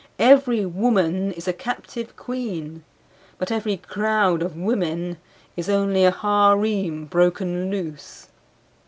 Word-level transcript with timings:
Every 0.17 0.65
woman 0.65 1.31
is 1.33 1.47
a 1.47 1.53
captive 1.53 2.15
queen. 2.15 2.83
But 3.37 3.51
every 3.51 3.77
crowd 3.77 4.41
of 4.41 4.55
women 4.57 5.17
is 5.55 5.69
only 5.69 6.05
a 6.05 6.09
harem 6.11 7.05
broken 7.05 7.69
loose. 7.69 8.29